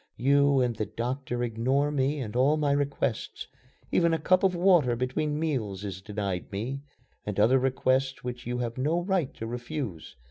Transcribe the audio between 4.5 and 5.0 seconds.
water